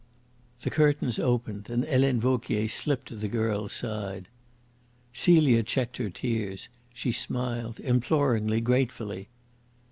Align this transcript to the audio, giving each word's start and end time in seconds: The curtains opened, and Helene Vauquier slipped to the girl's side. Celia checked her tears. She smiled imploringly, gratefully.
The 0.63 0.71
curtains 0.71 1.19
opened, 1.19 1.69
and 1.69 1.83
Helene 1.85 2.19
Vauquier 2.19 2.67
slipped 2.67 3.09
to 3.09 3.15
the 3.15 3.27
girl's 3.27 3.71
side. 3.71 4.29
Celia 5.13 5.61
checked 5.61 5.97
her 5.97 6.09
tears. 6.09 6.69
She 6.91 7.11
smiled 7.11 7.79
imploringly, 7.79 8.61
gratefully. 8.61 9.29